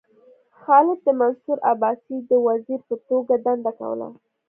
[0.61, 4.07] خالد د منصور عباسي د وزیر په توګه دنده کوله.